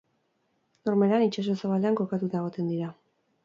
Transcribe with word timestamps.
Normalean 0.89 1.27
itsaso 1.27 1.57
zabalean 1.67 2.01
kokatuta 2.03 2.43
egoten 2.43 2.77
dira. 2.77 2.93